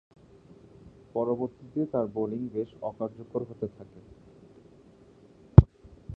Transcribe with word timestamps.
পরবর্তীতে 1.15 1.81
তার 1.93 2.05
বোলিং 2.07 2.41
বেশ 2.53 2.69
অকার্যকর 2.81 3.41
হতে 3.49 3.67
থাকে। 3.77 3.99